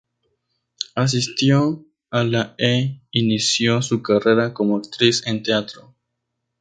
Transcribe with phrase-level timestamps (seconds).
[0.95, 5.93] Asistió a la e inició su carrera como actriz en teatro.